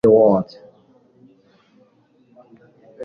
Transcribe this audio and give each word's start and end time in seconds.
Thrill 0.03 0.15
The 0.41 0.49
World 0.49 0.59